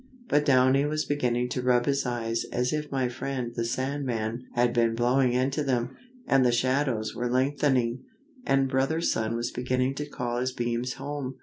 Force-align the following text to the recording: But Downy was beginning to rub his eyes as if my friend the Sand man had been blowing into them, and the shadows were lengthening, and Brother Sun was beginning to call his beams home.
But 0.29 0.45
Downy 0.45 0.83
was 0.87 1.05
beginning 1.05 1.49
to 1.49 1.61
rub 1.61 1.85
his 1.85 2.07
eyes 2.07 2.43
as 2.51 2.73
if 2.73 2.91
my 2.91 3.07
friend 3.07 3.53
the 3.53 3.63
Sand 3.63 4.03
man 4.03 4.45
had 4.55 4.73
been 4.73 4.95
blowing 4.95 5.33
into 5.33 5.61
them, 5.63 5.95
and 6.25 6.43
the 6.43 6.51
shadows 6.51 7.13
were 7.13 7.29
lengthening, 7.29 8.01
and 8.43 8.67
Brother 8.67 8.99
Sun 9.01 9.35
was 9.35 9.51
beginning 9.51 9.93
to 9.93 10.07
call 10.09 10.39
his 10.39 10.53
beams 10.53 10.93
home. 10.93 11.35